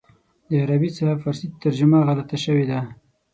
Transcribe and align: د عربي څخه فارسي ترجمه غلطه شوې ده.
د 0.49 0.49
عربي 0.61 0.89
څخه 0.97 1.13
فارسي 1.21 1.47
ترجمه 1.63 1.99
غلطه 2.07 2.37
شوې 2.45 2.65
ده. 2.71 2.79